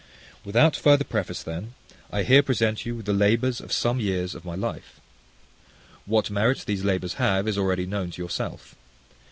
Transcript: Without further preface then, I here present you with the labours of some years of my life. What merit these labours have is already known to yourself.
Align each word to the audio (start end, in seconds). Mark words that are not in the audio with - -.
Without 0.43 0.75
further 0.75 1.03
preface 1.03 1.43
then, 1.43 1.75
I 2.11 2.23
here 2.23 2.41
present 2.41 2.87
you 2.87 2.95
with 2.95 3.05
the 3.05 3.13
labours 3.13 3.61
of 3.61 3.71
some 3.71 3.99
years 3.99 4.33
of 4.33 4.43
my 4.43 4.55
life. 4.55 4.99
What 6.07 6.31
merit 6.31 6.63
these 6.65 6.83
labours 6.83 7.13
have 7.21 7.47
is 7.47 7.55
already 7.55 7.85
known 7.85 8.09
to 8.09 8.21
yourself. 8.23 8.73